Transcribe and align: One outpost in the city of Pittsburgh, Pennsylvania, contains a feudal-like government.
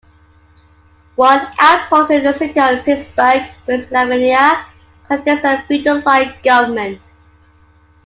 One 1.15 1.53
outpost 1.59 2.09
in 2.09 2.23
the 2.23 2.33
city 2.33 2.59
of 2.59 2.83
Pittsburgh, 2.83 3.47
Pennsylvania, 3.67 4.65
contains 5.07 5.43
a 5.43 5.63
feudal-like 5.67 6.41
government. 6.41 6.99